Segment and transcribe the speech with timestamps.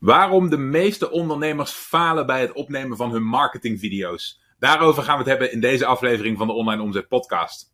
[0.00, 4.40] Waarom de meeste ondernemers falen bij het opnemen van hun marketingvideo's.
[4.58, 7.72] Daarover gaan we het hebben in deze aflevering van de Online Omzet Podcast.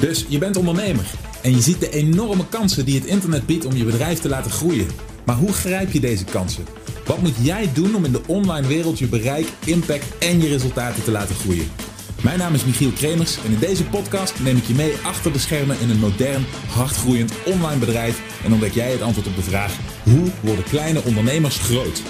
[0.00, 1.10] Dus je bent ondernemer
[1.42, 4.50] en je ziet de enorme kansen die het internet biedt om je bedrijf te laten
[4.50, 4.88] groeien.
[5.26, 6.64] Maar hoe grijp je deze kansen?
[7.06, 11.02] Wat moet jij doen om in de online wereld je bereik, impact en je resultaten
[11.02, 11.87] te laten groeien?
[12.22, 15.38] Mijn naam is Michiel Kremers en in deze podcast neem ik je mee achter de
[15.38, 19.78] schermen in een modern, hardgroeiend online bedrijf en ontdek jij het antwoord op de vraag:
[20.04, 22.02] hoe worden kleine ondernemers groot?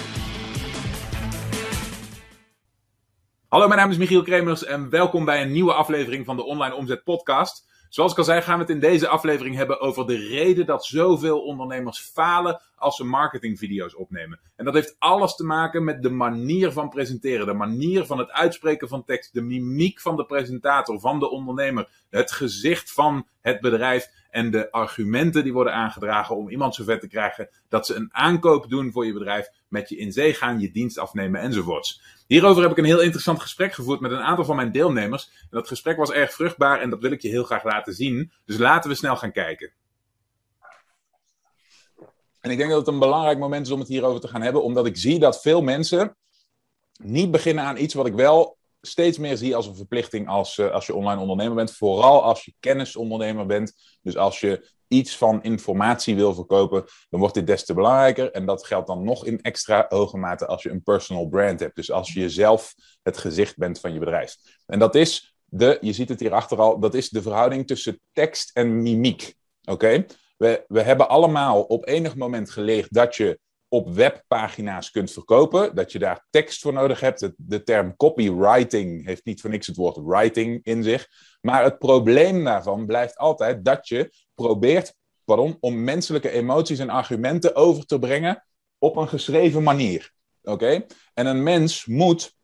[3.49, 6.75] Hallo, mijn naam is Michiel Kremers en welkom bij een nieuwe aflevering van de Online
[6.75, 7.69] Omzet Podcast.
[7.89, 10.85] Zoals ik al zei, gaan we het in deze aflevering hebben over de reden dat
[10.85, 14.41] zoveel ondernemers falen als ze marketingvideo's opnemen.
[14.57, 18.31] En dat heeft alles te maken met de manier van presenteren, de manier van het
[18.31, 23.61] uitspreken van tekst, de mimiek van de presentator, van de ondernemer, het gezicht van het
[23.61, 28.09] bedrijf en de argumenten die worden aangedragen om iemand zover te krijgen dat ze een
[28.13, 32.03] aankoop doen voor je bedrijf, met je in zee gaan, je dienst afnemen enzovoorts.
[32.27, 35.31] Hierover heb ik een heel interessant gesprek gevoerd met een aantal van mijn deelnemers.
[35.41, 38.33] En dat gesprek was erg vruchtbaar en dat wil ik je heel graag laten zien.
[38.45, 39.73] Dus laten we snel gaan kijken.
[42.41, 44.63] En ik denk dat het een belangrijk moment is om het hierover te gaan hebben,
[44.63, 46.17] omdat ik zie dat veel mensen
[47.03, 50.71] niet beginnen aan iets wat ik wel steeds meer zie als een verplichting als, uh,
[50.71, 51.73] als je online ondernemer bent.
[51.73, 53.99] Vooral als je kennisondernemer bent.
[54.03, 58.31] Dus als je iets van informatie wil verkopen, dan wordt dit des te belangrijker.
[58.31, 61.77] En dat geldt dan nog in extra hoge mate als je een personal brand hebt.
[61.77, 64.37] Dus als je jezelf het gezicht bent van je bedrijf.
[64.67, 68.51] En dat is de, je ziet het hierachter al, dat is de verhouding tussen tekst
[68.55, 69.35] en mimiek.
[69.65, 70.07] Oké?
[70.37, 75.93] We, we hebben allemaal op enig moment geleerd dat je op webpagina's kunt verkopen, dat
[75.93, 77.31] je daar tekst voor nodig hebt.
[77.37, 81.09] De, term copywriting heeft niet voor niks het woord writing in zich.
[81.41, 84.95] Maar het probleem daarvan blijft altijd dat je probeert
[85.29, 88.45] pardon, om menselijke emoties en argumenten over te brengen
[88.79, 90.13] op een geschreven manier.
[90.43, 90.85] Oké?
[91.15, 92.35] En een mens moet,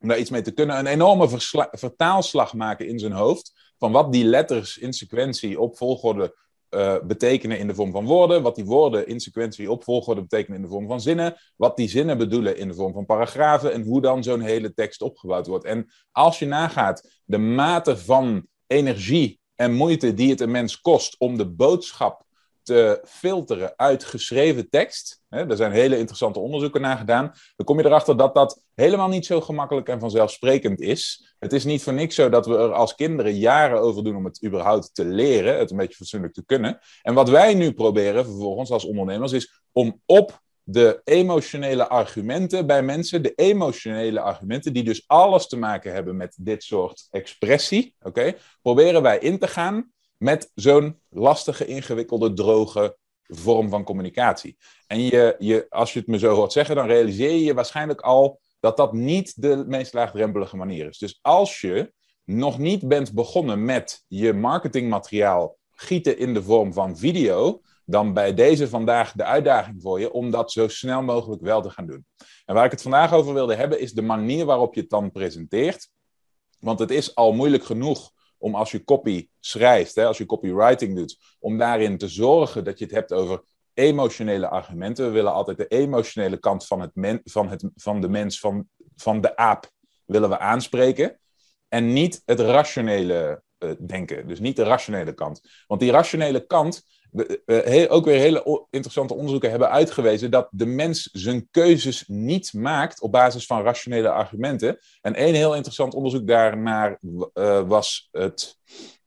[0.00, 1.28] om daar iets mee te kunnen, een enorme
[1.70, 6.36] vertaalslag maken in zijn hoofd van wat die letters in sequentie op volgorde
[6.74, 10.56] uh, betekenen in de vorm van woorden, wat die woorden in sequentie op volgorde betekenen
[10.56, 13.82] in de vorm van zinnen, wat die zinnen bedoelen in de vorm van paragrafen en
[13.82, 15.64] hoe dan zo'n hele tekst opgebouwd wordt.
[15.64, 21.18] En als je nagaat de mate van energie en moeite die het een mens kost
[21.18, 22.23] om de boodschap
[22.64, 25.22] te filteren uit geschreven tekst.
[25.28, 27.32] Hè, er zijn hele interessante onderzoeken naar gedaan.
[27.56, 31.34] Dan kom je erachter dat dat helemaal niet zo gemakkelijk en vanzelfsprekend is.
[31.38, 34.24] Het is niet voor niks zo dat we er als kinderen jaren over doen om
[34.24, 36.78] het überhaupt te leren, het een beetje fatsoenlijk te kunnen.
[37.02, 42.82] En wat wij nu proberen vervolgens als ondernemers is om op de emotionele argumenten bij
[42.82, 48.34] mensen, de emotionele argumenten die dus alles te maken hebben met dit soort expressie, oké,
[48.62, 49.92] proberen wij in te gaan
[50.24, 54.56] met zo'n lastige, ingewikkelde, droge vorm van communicatie.
[54.86, 58.00] En je, je, als je het me zo hoort zeggen, dan realiseer je je waarschijnlijk
[58.00, 60.98] al dat dat niet de meest laagdrempelige manier is.
[60.98, 61.92] Dus als je
[62.24, 68.34] nog niet bent begonnen met je marketingmateriaal gieten in de vorm van video, dan bij
[68.34, 72.06] deze vandaag de uitdaging voor je om dat zo snel mogelijk wel te gaan doen.
[72.44, 75.10] En waar ik het vandaag over wilde hebben, is de manier waarop je het dan
[75.10, 75.88] presenteert.
[76.58, 78.12] Want het is al moeilijk genoeg
[78.44, 82.78] om als je copy schrijft, hè, als je copywriting doet, om daarin te zorgen dat
[82.78, 83.42] je het hebt over
[83.74, 85.06] emotionele argumenten.
[85.06, 89.20] We willen altijd de emotionele kant van, het van, het, van de mens, van, van
[89.20, 89.70] de aap,
[90.04, 91.18] willen we aanspreken.
[91.68, 94.28] En niet het rationele uh, denken.
[94.28, 95.42] Dus niet de rationele kant.
[95.66, 96.84] Want die rationele kant,
[97.88, 103.12] ook weer hele interessante onderzoeken hebben uitgewezen dat de mens zijn keuzes niet maakt op
[103.12, 104.78] basis van rationele argumenten.
[105.00, 106.98] En één heel interessant onderzoek daarnaar
[107.34, 108.58] uh, was het,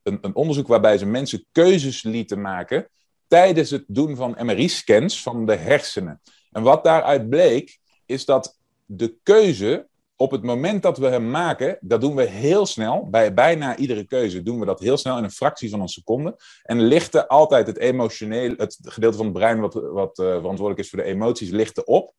[0.03, 2.87] een, een, onderzoek waarbij ze mensen keuzes lieten maken
[3.27, 6.21] tijdens het doen van MRI-scans van de hersenen.
[6.51, 11.77] En wat daaruit bleek, is dat de keuze op het moment dat we hem maken,
[11.81, 13.07] dat doen we heel snel.
[13.09, 16.35] Bij bijna iedere keuze doen we dat heel snel in een fractie van een seconde.
[16.63, 20.89] En lichten altijd het emotioneel, het gedeelte van het brein wat, wat uh, verantwoordelijk is
[20.89, 22.13] voor de emoties, lichten op.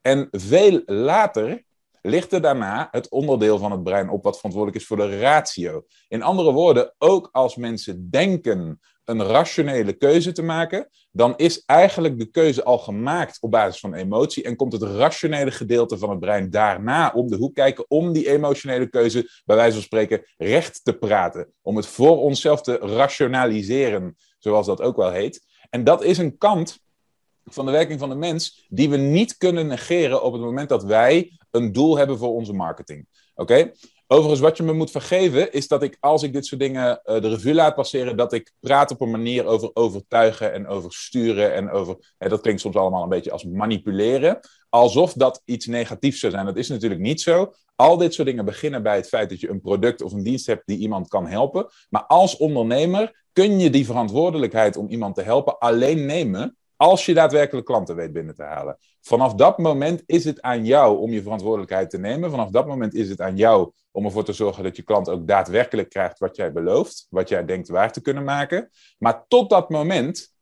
[0.00, 1.64] En veel later
[2.02, 5.84] lichten daarna het onderdeel van het brein op wat verantwoordelijk is voor de ratio.
[6.08, 12.18] In andere woorden, ook als mensen denken een rationele keuze te maken, dan is eigenlijk
[12.18, 16.20] de keuze al gemaakt op basis van emotie en komt het rationele gedeelte van het
[16.20, 20.84] brein daarna om de hoek kijken om die emotionele keuze, bij wijze van spreken, recht
[20.84, 21.52] te praten.
[21.62, 25.44] Om het voor onszelf te rationaliseren, zoals dat ook wel heet.
[25.70, 26.80] En dat is een kant
[27.44, 30.84] van de werking van de mens die we niet kunnen negeren op het moment dat
[30.84, 33.06] wij een doel hebben voor onze marketing.
[33.34, 33.72] Oké?
[34.06, 37.20] Overigens, wat je me moet vergeven, is dat ik als ik dit soort dingen uh,
[37.20, 41.54] de revue laat passeren, dat ik praat op een manier over overtuigen en over sturen
[41.54, 42.14] en over.
[42.18, 44.38] Hè, dat klinkt soms allemaal een beetje als manipuleren.
[44.68, 46.46] Alsof dat iets negatiefs zou zijn.
[46.46, 47.52] Dat is natuurlijk niet zo.
[47.76, 50.46] Al dit soort dingen beginnen bij het feit dat je een product of een dienst
[50.46, 51.66] hebt die iemand kan helpen.
[51.90, 57.14] Maar als ondernemer kun je die verantwoordelijkheid om iemand te helpen alleen nemen als je
[57.14, 58.78] daadwerkelijk klanten weet binnen te halen.
[59.00, 62.30] Vanaf dat moment is het aan jou om je verantwoordelijkheid te nemen.
[62.30, 65.26] Vanaf dat moment is het aan jou om ervoor te zorgen dat je klant ook
[65.26, 68.70] daadwerkelijk krijgt wat jij belooft, wat jij denkt waar te kunnen maken.
[68.98, 70.32] Maar tot dat moment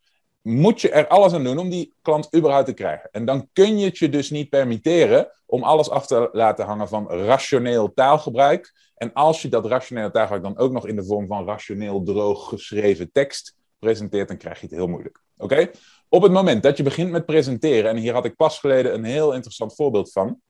[0.42, 3.08] moet je er alles aan doen om die klant überhaupt te krijgen.
[3.12, 6.88] En dan kun je het je dus niet permitteren om alles af te laten hangen
[6.88, 8.72] van rationeel taalgebruik.
[8.94, 12.48] En als je dat rationele taalgebruik dan ook nog in de vorm van rationeel droog
[12.48, 15.20] geschreven tekst presenteert, dan krijg je het heel moeilijk.
[15.36, 15.70] Oké?
[16.12, 19.04] Op het moment dat je begint met presenteren, en hier had ik pas geleden een
[19.04, 20.40] heel interessant voorbeeld van,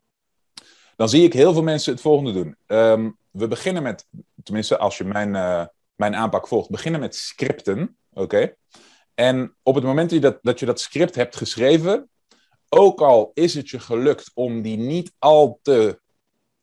[0.97, 2.57] dan zie ik heel veel mensen het volgende doen.
[2.67, 4.07] Ehm, we beginnen met,
[4.43, 5.65] tenminste als je mijn, uh,
[5.95, 7.97] mijn aanpak volgt, beginnen met scripten.
[8.13, 8.55] Oké?
[9.15, 12.09] En op het moment dat je dat, je dat script hebt geschreven,
[12.69, 16.01] ook al is het je gelukt om die niet al te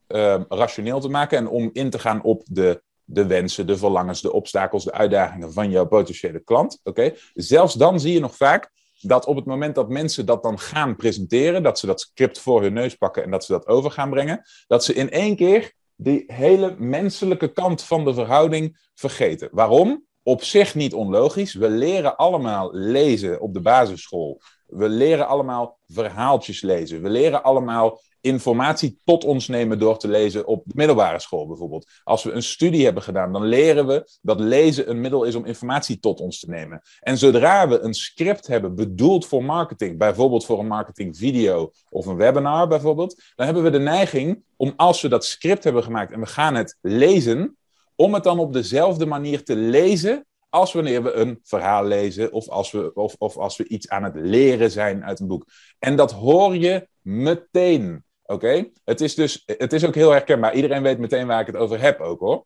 [0.08, 4.22] uh, rationeel te maken en om in te gaan op de, de wensen, de verlangens,
[4.22, 6.80] de obstakels, de uitdagingen van jouw potentiële klant.
[6.84, 7.14] Oké?
[7.34, 8.72] Zelfs dan zie je nog vaak
[9.02, 12.62] dat op het moment dat mensen dat dan gaan presenteren, dat ze dat script voor
[12.62, 15.74] hun neus pakken en dat ze dat over gaan brengen, dat ze in één keer
[15.96, 19.50] die hele menselijke kant van de verhouding vergeten.
[19.52, 20.06] Waarom?
[20.24, 21.54] Op zich niet onlogisch.
[21.54, 24.42] We leren allemaal lezen op de basisschool.
[24.66, 27.02] We leren allemaal verhaaltjes lezen.
[27.02, 31.90] We leren allemaal informatie tot ons nemen door te lezen op de middelbare school bijvoorbeeld.
[32.04, 35.46] Als we een studie hebben gedaan, dan leren we dat lezen een middel is om
[35.46, 36.82] informatie tot ons te nemen.
[37.00, 42.16] En zodra we een script hebben bedoeld voor marketing, bijvoorbeeld voor een marketingvideo of een
[42.16, 46.20] webinar bijvoorbeeld, dan hebben we de neiging om als we dat script hebben gemaakt en
[46.20, 47.58] we gaan het lezen,
[47.96, 52.50] om het dan op dezelfde manier te lezen als wanneer we een verhaal lezen of
[52.50, 55.46] als we, of, of als we iets aan het leren zijn uit een boek.
[55.80, 58.06] En dat hoor je meteen.
[58.28, 58.70] Oké?
[58.84, 60.56] Het is dus, het is ook heel herkenbaar.
[60.56, 62.46] Iedereen weet meteen waar ik het over heb ook hoor.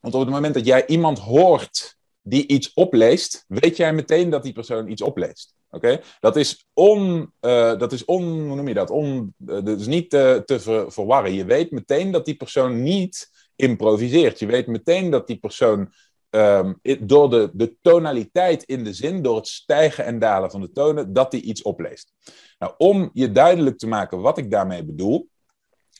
[0.00, 4.42] Want op het moment dat jij iemand hoort die iets opleest, weet jij meteen dat
[4.42, 5.54] die persoon iets opleest.
[5.70, 6.00] Oké?
[6.20, 8.90] Dat is on, uh, dat is on, hoe noem je dat?
[8.90, 11.32] On, uh, dat is niet te, te ver, verwarren.
[11.32, 14.38] Je weet meteen dat die persoon niet improviseert.
[14.38, 15.92] Je weet meteen dat die persoon
[16.34, 20.72] um, door de, de tonaliteit in de zin, door het stijgen en dalen van de
[20.72, 22.12] tonen, dat die iets opleest.
[22.58, 25.28] Nou, om je duidelijk te maken wat ik daarmee bedoel,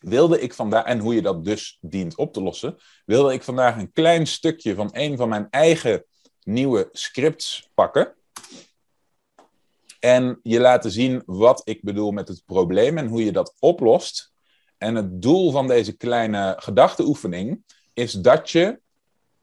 [0.00, 3.76] wilde ik vandaag, en hoe je dat dus dient op te lossen, wilde ik vandaag
[3.76, 6.04] een klein stukje van een van mijn eigen
[6.42, 8.14] nieuwe scripts pakken.
[10.00, 14.32] En je laten zien wat ik bedoel met het probleem en hoe je dat oplost.
[14.78, 18.80] En het doel van deze kleine gedachteoefening is dat je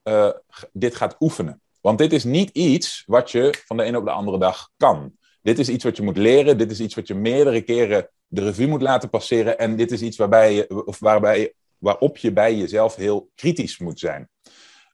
[0.09, 0.29] uh,
[0.73, 1.61] dit gaat oefenen.
[1.81, 5.17] Want dit is niet iets wat je van de ene op de andere dag kan.
[5.41, 6.57] Dit is iets wat je moet leren.
[6.57, 9.57] Dit is iets wat je meerdere keren de revue moet laten passeren.
[9.57, 13.99] En dit is iets waarbij je, of waarbij, waarop je bij jezelf heel kritisch moet
[13.99, 14.29] zijn.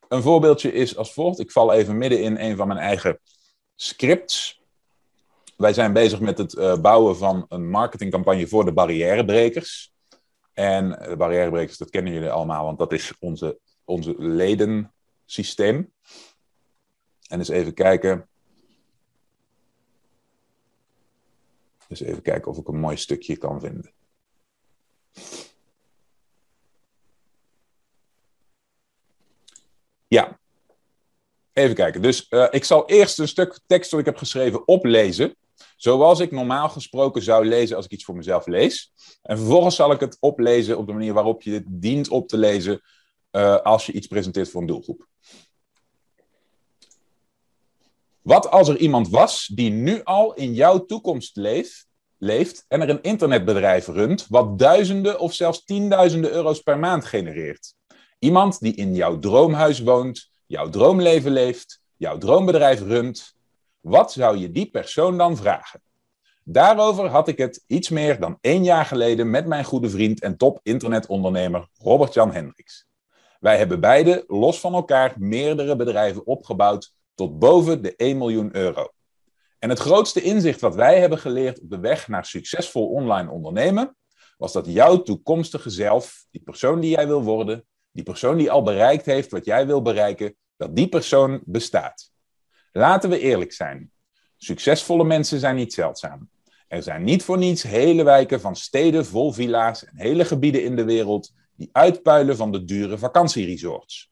[0.08, 1.38] Een voorbeeldje is als volgt.
[1.38, 3.18] Ik val even midden in een van mijn eigen
[3.74, 4.62] scripts.
[5.56, 9.92] Wij zijn bezig met het uh, bouwen van een marketingcampagne voor de barrièrebrekers.
[10.52, 14.14] En de barrièrebrekers, dat kennen jullie allemaal, want dat is onze, onze
[15.26, 15.92] ledensysteem.
[17.28, 18.28] En eens even kijken.
[21.88, 23.90] Dus even kijken of ik een mooi stukje kan vinden.
[30.08, 30.38] Ja,
[31.52, 32.02] even kijken.
[32.02, 35.36] Dus uh, ik zal eerst een stuk tekst dat ik heb geschreven oplezen.
[35.76, 38.92] Zoals ik normaal gesproken zou lezen als ik iets voor mezelf lees.
[39.22, 42.36] En vervolgens zal ik het oplezen op de manier waarop je het dient op te
[42.36, 42.82] lezen
[43.36, 45.06] uh, als je iets presenteert voor een doelgroep.
[48.22, 51.86] Wat als er iemand was die nu al in jouw toekomst leeft,
[52.18, 57.74] leeft en er een internetbedrijf runt wat duizenden of zelfs tienduizenden euro's per maand genereert?
[58.18, 63.34] Iemand die in jouw droomhuis woont, jouw droomleven leeft, jouw droombedrijf runt.
[63.80, 65.80] Wat zou je die persoon dan vragen?
[66.42, 70.36] Daarover had ik het iets meer dan één jaar geleden met mijn goede vriend en
[70.36, 72.86] top internetondernemer Robert-Jan Hendricks.
[73.40, 78.90] Wij hebben beide los van elkaar meerdere bedrijven opgebouwd tot boven de 1 miljoen euro.
[79.58, 83.96] En het grootste inzicht wat wij hebben geleerd op de weg naar succesvol online ondernemen,
[84.36, 88.62] was dat jouw toekomstige zelf, die persoon die jij wil worden, die persoon die al
[88.62, 92.10] bereikt heeft wat jij wil bereiken, dat die persoon bestaat.
[92.72, 93.90] Laten we eerlijk zijn.
[94.36, 96.30] Succesvolle mensen zijn niet zeldzaam.
[96.68, 100.76] Er zijn niet voor niets hele wijken van steden vol villa's en hele gebieden in
[100.76, 104.10] de wereld die uitpuilen van de dure vakantieresorts.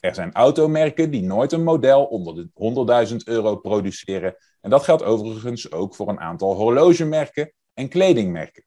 [0.00, 4.36] Er zijn automerken die nooit een model onder de 100.000 euro produceren.
[4.60, 8.64] En dat geldt overigens ook voor een aantal horlogemerken en kledingmerken.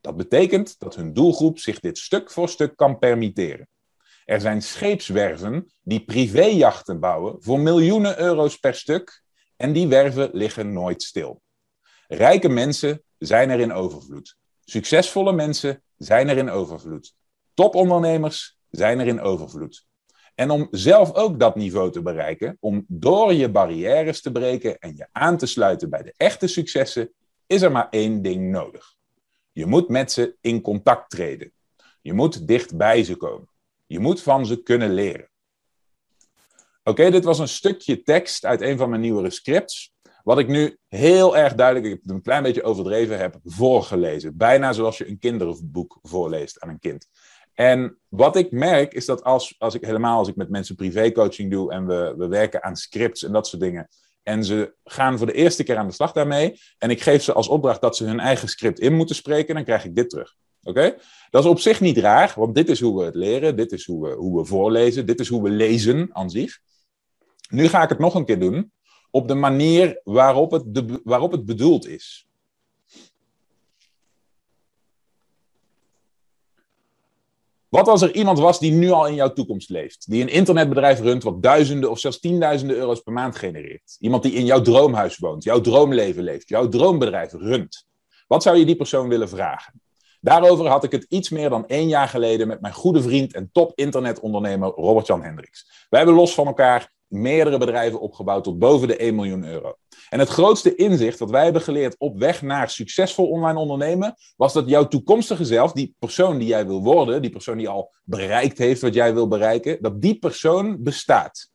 [0.00, 3.68] Dat betekent dat hun doelgroep zich dit stuk voor stuk kan permitteren.
[4.24, 9.22] Er zijn scheepswerven die privéjachten bouwen voor miljoenen euro's per stuk
[9.56, 11.42] en die werven liggen nooit stil.
[12.08, 14.36] Rijke mensen zijn er in overvloed.
[14.64, 17.14] Succesvolle mensen zijn er in overvloed.
[17.54, 19.86] Topondernemers zijn er in overvloed.
[20.34, 24.96] En om zelf ook dat niveau te bereiken, om door je barrières te breken en
[24.96, 27.12] je aan te sluiten bij de echte successen,
[27.46, 28.94] is er maar één ding nodig.
[29.52, 31.52] Je moet met ze in contact treden.
[32.00, 33.48] Je moet dicht bij ze komen.
[33.86, 35.30] Je moet van ze kunnen leren.
[36.84, 39.92] Oké, dit was een stukje tekst uit een van mijn nieuwere scripts.
[40.24, 44.36] Wat ik nu heel erg duidelijk, ik heb het een klein beetje overdreven, heb voorgelezen.
[44.36, 47.08] Bijna zoals je een kinderboek voorleest aan een kind.
[47.54, 51.50] En wat ik merk is dat als, als ik helemaal als ik met mensen privécoaching
[51.50, 53.88] doe en we, we werken aan scripts en dat soort dingen.
[54.22, 56.60] En ze gaan voor de eerste keer aan de slag daarmee.
[56.78, 59.54] En ik geef ze als opdracht dat ze hun eigen script in moeten spreken.
[59.54, 60.34] Dan krijg ik dit terug.
[60.62, 60.96] Oké?
[61.30, 63.56] Dat is op zich niet raar, want dit is hoe we het leren.
[63.56, 65.06] Dit is hoe we, hoe we voorlezen.
[65.06, 66.58] Dit is hoe we lezen aan zich.
[67.48, 68.72] Nu ga ik het nog een keer doen.
[69.10, 72.26] Op de manier waarop het, de, waarop het bedoeld is.
[77.72, 80.10] Wat als er iemand was die nu al in jouw toekomst leeft?
[80.10, 83.96] Die een internetbedrijf runt wat duizenden of zelfs tienduizenden euro's per maand genereert.
[83.98, 87.86] Iemand die in jouw droomhuis woont, jouw droomleven leeft, jouw droombedrijf runt.
[88.26, 89.80] Wat zou je die persoon willen vragen?
[90.20, 93.50] Daarover had ik het iets meer dan één jaar geleden met mijn goede vriend en
[93.52, 95.86] top internetondernemer Robert-Jan Hendricks.
[95.88, 99.76] Wij hebben los van elkaar meerdere bedrijven opgebouwd tot boven de 1 miljoen euro.
[100.08, 104.52] En het grootste inzicht dat wij hebben geleerd op weg naar succesvol online ondernemen, was
[104.52, 108.58] dat jouw toekomstige zelf, die persoon die jij wil worden, die persoon die al bereikt
[108.58, 111.50] heeft wat jij wil bereiken, dat die persoon bestaat.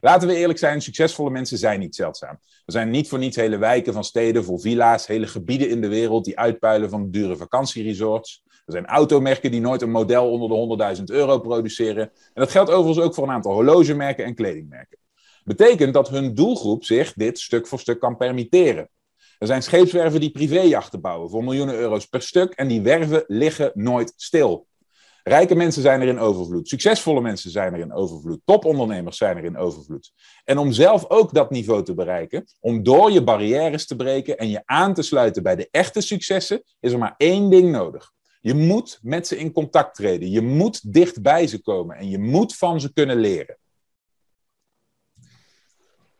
[0.00, 2.38] Laten we eerlijk zijn, succesvolle mensen zijn niet zeldzaam.
[2.64, 5.88] Er zijn niet voor niets hele wijken van steden vol villa's, hele gebieden in de
[5.88, 8.42] wereld die uitpuilen van dure vakantieresorts.
[8.66, 12.02] Er zijn automerken die nooit een model onder de 100.000 euro produceren.
[12.02, 14.98] En dat geldt overigens ook voor een aantal horlogemerken en kledingmerken.
[15.44, 18.88] Betekent dat hun doelgroep zich dit stuk voor stuk kan permitteren.
[19.38, 23.70] Er zijn scheepswerven die privéjachten bouwen voor miljoenen euro's per stuk en die werven liggen
[23.74, 24.66] nooit stil.
[25.24, 26.68] Rijke mensen zijn er in overvloed.
[26.68, 28.40] Succesvolle mensen zijn er in overvloed.
[28.44, 30.12] Topondernemers zijn er in overvloed.
[30.44, 34.48] En om zelf ook dat niveau te bereiken, om door je barrières te breken en
[34.48, 38.12] je aan te sluiten bij de echte successen, is er maar één ding nodig.
[38.40, 40.30] Je moet met ze in contact treden.
[40.30, 43.56] Je moet dicht bij ze komen en je moet van ze kunnen leren.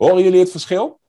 [0.03, 1.01] Horen jullie het verschil?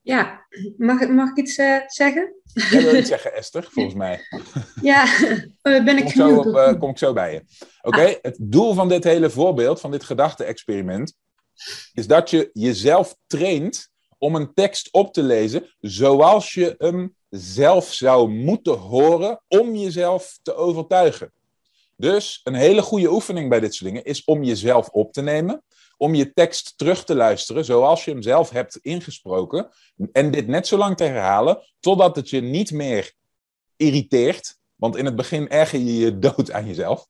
[0.00, 2.34] Ja, mag, mag ik iets uh, zeggen?
[2.70, 4.20] Jij wil iets zeggen, Esther, volgens mij.
[4.82, 7.38] Ja, uh, ben ik kom ik, zo op, uh, kom ik zo bij je.
[7.82, 8.12] Oké, okay?
[8.12, 8.18] ah.
[8.22, 11.16] het doel van dit hele voorbeeld, van dit gedachte-experiment,
[11.92, 17.92] is dat je jezelf traint om een tekst op te lezen zoals je hem zelf
[17.92, 21.32] zou moeten horen om jezelf te overtuigen.
[21.96, 25.62] Dus een hele goede oefening bij dit soort dingen is om jezelf op te nemen
[25.96, 29.68] om je tekst terug te luisteren zoals je hem zelf hebt ingesproken.
[30.12, 33.12] En dit net zo lang te herhalen totdat het je niet meer
[33.76, 34.58] irriteert.
[34.74, 37.06] Want in het begin erger je je dood aan jezelf.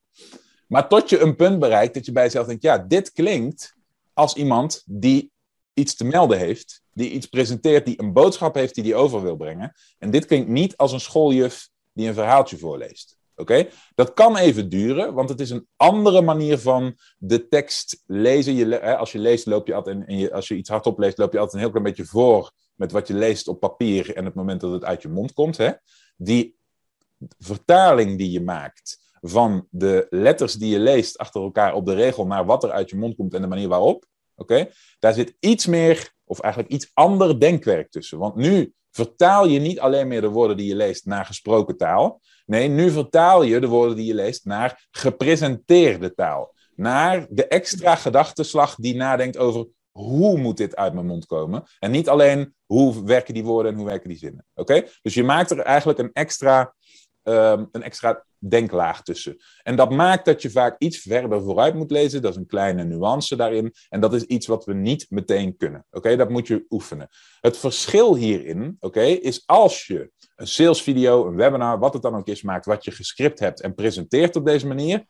[0.67, 3.75] Maar tot je een punt bereikt dat je bij jezelf denkt: ja, dit klinkt
[4.13, 5.31] als iemand die
[5.75, 9.37] iets te melden heeft, die iets presenteert, die een boodschap heeft die die over wil
[9.37, 9.73] brengen.
[9.99, 13.16] En dit klinkt niet als een schooljuf die een verhaaltje voorleest.
[13.37, 13.69] Oké?
[13.95, 18.55] Dat kan even duren, want het is een andere manier van de tekst lezen.
[18.55, 21.19] Je, hè, als je leest, loop je altijd, en je, als je iets hardop leest,
[21.19, 24.25] loop je altijd een heel klein beetje voor met wat je leest op papier en
[24.25, 25.57] het moment dat het uit je mond komt.
[25.57, 25.71] Hè?
[26.17, 26.57] Die
[27.39, 32.27] vertaling die je maakt van de letters die je leest achter elkaar op de regel
[32.27, 34.07] naar wat er uit je mond komt en de manier waarop.
[34.35, 34.69] Oké?
[34.99, 38.19] Daar zit iets meer, of eigenlijk iets ander denkwerk tussen.
[38.19, 42.21] Want nu vertaal je niet alleen meer de woorden die je leest naar gesproken taal.
[42.47, 46.55] Nee, nu vertaal je de woorden die je leest naar gepresenteerde taal.
[46.75, 51.65] Naar de extra gedachtenslag die nadenkt over hoe moet dit uit mijn mond komen.
[51.79, 54.45] En niet alleen hoe werken die woorden en hoe werken die zinnen.
[54.55, 54.85] Oké?
[55.03, 56.75] Dus je maakt er eigenlijk een extra,
[57.23, 59.37] um, een extra denklaag tussen.
[59.63, 62.23] En dat maakt dat je vaak iets verder vooruit moet lezen.
[62.23, 63.75] Dat is een kleine nuance daarin.
[63.89, 65.87] En dat is iets wat we niet meteen kunnen.
[65.91, 67.09] Oké, dat moet je oefenen.
[67.41, 72.27] Het verschil hierin, oké, is als je een salesvideo, een webinar, wat het dan ook
[72.27, 75.05] is, maakt, wat je gescript hebt en presenteert op deze manier.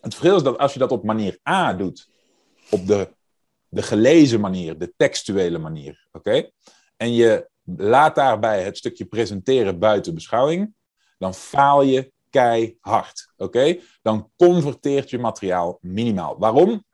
[0.00, 2.08] Het verschil is dat als je dat op manier A doet,
[2.70, 3.08] op de,
[3.68, 6.50] de gelezen manier, de textuele manier, oké,
[6.96, 10.74] en je laat daarbij het stukje presenteren buiten beschouwing,
[11.18, 13.32] dan faal je keihard.
[13.36, 13.78] Oké?
[14.02, 16.38] Dan converteert je materiaal minimaal.
[16.38, 16.84] Waarom?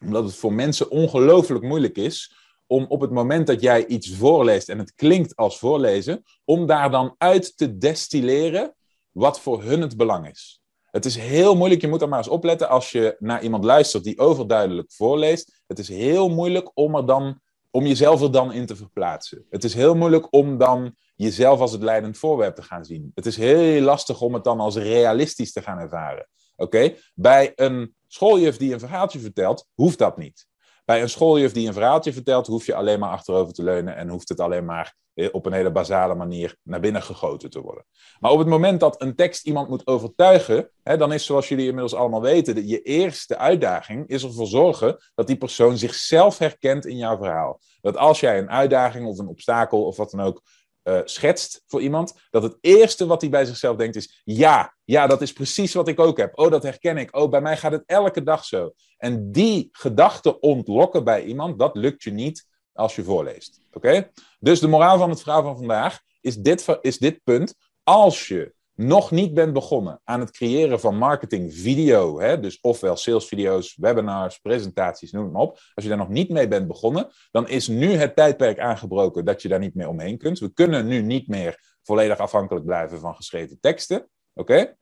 [0.00, 2.36] Omdat het voor mensen ongelooflijk moeilijk is
[2.66, 6.90] om op het moment dat jij iets voorleest en het klinkt als voorlezen, om daar
[6.90, 8.74] dan uit te destilleren
[9.10, 10.62] wat voor hun het belang is.
[10.90, 14.04] Het is heel moeilijk, je moet er maar eens opletten als je naar iemand luistert
[14.04, 15.62] die overduidelijk voorleest.
[15.66, 19.46] Het is heel moeilijk om, er dan, om jezelf er dan in te verplaatsen.
[19.50, 23.10] Het is heel moeilijk om dan jezelf als het leidend voorwerp te gaan zien.
[23.14, 26.28] Het is heel lastig om het dan als realistisch te gaan ervaren.
[26.56, 26.94] Oké?
[27.14, 30.46] Bij een schooljuf die een verhaaltje vertelt, hoeft dat niet.
[30.84, 34.08] Bij een schooljuf die een verhaaltje vertelt, hoef je alleen maar achterover te leunen en
[34.08, 37.84] hoeft het alleen maar eh, op een hele basale manier naar binnen gegoten te worden.
[38.20, 41.66] Maar op het moment dat een tekst iemand moet overtuigen, hè, dan is zoals jullie
[41.66, 46.86] inmiddels allemaal weten, de, je eerste uitdaging is ervoor zorgen dat die persoon zichzelf herkent
[46.86, 47.60] in jouw verhaal.
[47.80, 50.42] Dat als jij een uitdaging of een obstakel of wat dan ook
[50.84, 55.06] uh, schetst voor iemand, dat het eerste wat hij bij zichzelf denkt is: ja, ja,
[55.06, 56.38] dat is precies wat ik ook heb.
[56.38, 57.16] Oh, dat herken ik.
[57.16, 58.72] Oh, bij mij gaat het elke dag zo.
[58.96, 63.60] En die gedachte ontlokken bij iemand, dat lukt je niet als je voorleest.
[63.72, 64.10] Oké?
[64.40, 67.54] Dus de moraal van het verhaal van vandaag is dit, is dit punt.
[67.82, 72.96] Als je nog niet bent begonnen aan het creëren van marketing video, hè, dus ofwel
[72.96, 75.58] salesvideo's, webinars, presentaties, noem het maar op.
[75.74, 79.42] Als je daar nog niet mee bent begonnen, dan is nu het tijdperk aangebroken dat
[79.42, 80.38] je daar niet meer omheen kunt.
[80.38, 84.08] We kunnen nu niet meer volledig afhankelijk blijven van geschreven teksten.
[84.34, 84.76] Oké?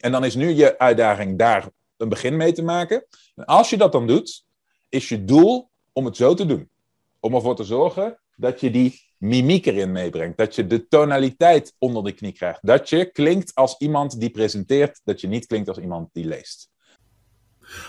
[0.00, 3.06] En dan is nu je uitdaging daar een begin mee te maken.
[3.34, 4.44] En als je dat dan doet,
[4.88, 6.70] is je doel om het zo te doen.
[7.20, 10.38] Om ervoor te zorgen dat je die mimiek erin meebrengt.
[10.38, 12.58] Dat je de tonaliteit onder de knie krijgt.
[12.62, 16.71] Dat je klinkt als iemand die presenteert, dat je niet klinkt als iemand die leest.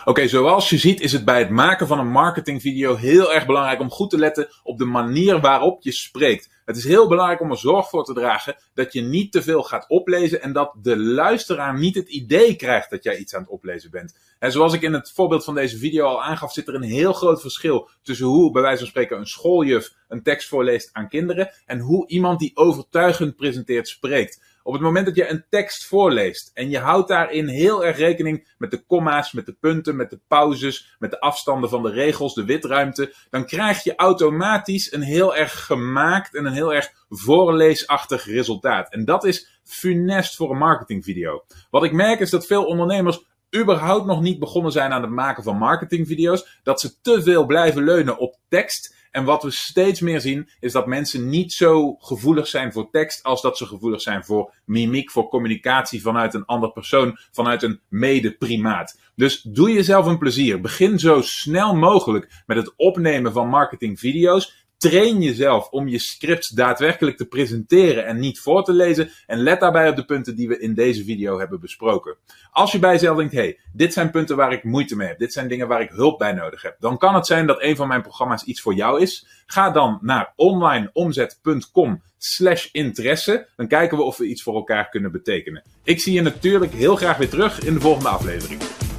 [0.06, 3.80] Oké, zoals je ziet is het bij het maken van een marketingvideo heel erg belangrijk
[3.80, 6.51] om goed te letten op de manier waarop je spreekt.
[6.65, 9.63] Het is heel belangrijk om er zorg voor te dragen dat je niet te veel
[9.63, 13.50] gaat oplezen en dat de luisteraar niet het idee krijgt dat jij iets aan het
[13.50, 14.18] oplezen bent.
[14.39, 17.13] En zoals ik in het voorbeeld van deze video al aangaf, zit er een heel
[17.13, 21.53] groot verschil tussen hoe bij wijze van spreken een schooljuf een tekst voorleest aan kinderen
[21.65, 24.42] en hoe iemand die overtuigend presenteert spreekt.
[24.63, 28.53] Op het moment dat je een tekst voorleest en je houdt daarin heel erg rekening
[28.58, 32.33] met de komma's, met de punten, met de pauzes, met de afstanden van de regels,
[32.33, 38.25] de witruimte, dan krijg je automatisch een heel erg gemaakt en een heel erg voorleesachtig
[38.25, 38.92] resultaat.
[38.92, 41.44] En dat is funest voor een marketingvideo.
[41.70, 43.24] Wat ik merk is dat veel ondernemers
[43.55, 47.83] überhaupt nog niet begonnen zijn aan het maken van marketingvideo's, dat ze te veel blijven
[47.83, 52.48] leunen op tekst en wat we steeds meer zien, is dat mensen niet zo gevoelig
[52.48, 56.72] zijn voor tekst als dat ze gevoelig zijn voor mimiek, voor communicatie vanuit een ander
[56.72, 59.00] persoon, vanuit een mede-primaat.
[59.16, 60.62] Dus doe jezelf een plezier.
[60.62, 67.17] Begin zo snel mogelijk met het opnemen van marketingvideo's train jezelf om je scripts daadwerkelijk
[67.17, 69.09] te presenteren en niet voor te lezen.
[69.27, 72.15] En let daarbij op de punten die we in deze video hebben besproken.
[72.51, 75.19] Als je bij jezelf denkt, hey, dit zijn punten waar ik moeite mee heb.
[75.19, 76.75] Dit zijn dingen waar ik hulp bij nodig heb.
[76.79, 79.27] Dan kan het zijn dat een van mijn programma's iets voor jou is.
[79.46, 83.48] Ga dan naar onlineomzet.com slash interesse.
[83.55, 85.63] Dan kijken we of we iets voor elkaar kunnen betekenen.
[85.83, 88.82] Ik zie je natuurlijk heel graag weer terug in de volgende aflevering.